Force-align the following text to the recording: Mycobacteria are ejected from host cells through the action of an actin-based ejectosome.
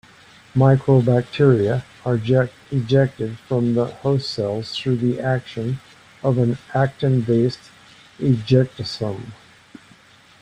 Mycobacteria 0.55 1.83
are 2.03 2.19
ejected 2.71 3.37
from 3.47 3.75
host 3.75 4.31
cells 4.33 4.75
through 4.75 4.95
the 4.95 5.19
action 5.19 5.79
of 6.23 6.39
an 6.39 6.57
actin-based 6.73 7.69
ejectosome. 8.17 9.33